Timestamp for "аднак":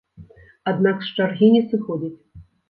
0.71-0.97